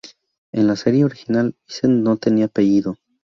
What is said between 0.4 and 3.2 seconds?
En la serie original, Vincent no tenía apellido.